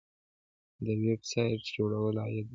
د 0.85 0.87
ویب 1.03 1.21
سایټ 1.31 1.61
جوړول 1.75 2.15
عاید 2.23 2.45
لري 2.47 2.49